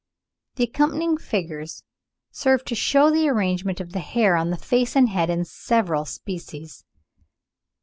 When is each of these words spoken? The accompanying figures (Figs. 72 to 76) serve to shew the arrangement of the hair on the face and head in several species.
The 0.55 0.63
accompanying 0.63 1.17
figures 1.17 1.83
(Figs. 2.31 2.39
72 2.39 2.41
to 2.41 2.41
76) 2.41 2.41
serve 2.41 2.65
to 2.65 3.13
shew 3.13 3.15
the 3.21 3.29
arrangement 3.29 3.79
of 3.79 3.91
the 3.91 3.99
hair 3.99 4.35
on 4.35 4.49
the 4.49 4.57
face 4.57 4.95
and 4.95 5.09
head 5.09 5.29
in 5.29 5.45
several 5.45 6.05
species. 6.05 6.83